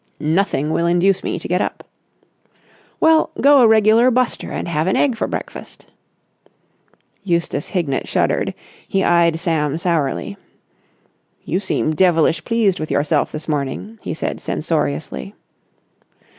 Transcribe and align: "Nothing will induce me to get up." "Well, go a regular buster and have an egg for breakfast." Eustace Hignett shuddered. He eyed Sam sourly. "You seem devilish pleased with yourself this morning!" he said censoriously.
"Nothing 0.19 0.71
will 0.73 0.87
induce 0.87 1.23
me 1.23 1.37
to 1.37 1.47
get 1.47 1.61
up." 1.61 1.87
"Well, 2.99 3.29
go 3.39 3.61
a 3.61 3.67
regular 3.67 4.09
buster 4.09 4.51
and 4.51 4.67
have 4.67 4.87
an 4.87 4.95
egg 4.97 5.15
for 5.15 5.27
breakfast." 5.27 5.85
Eustace 7.23 7.67
Hignett 7.67 8.07
shuddered. 8.07 8.55
He 8.87 9.03
eyed 9.03 9.39
Sam 9.39 9.77
sourly. 9.77 10.37
"You 11.43 11.59
seem 11.59 11.93
devilish 11.93 12.43
pleased 12.43 12.79
with 12.79 12.89
yourself 12.89 13.31
this 13.31 13.47
morning!" 13.47 13.99
he 14.01 14.15
said 14.15 14.41
censoriously. 14.41 15.35